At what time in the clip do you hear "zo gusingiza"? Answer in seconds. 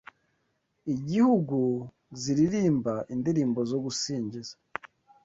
3.71-4.53